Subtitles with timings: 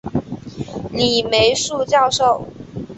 [0.91, 2.47] 李梅树教授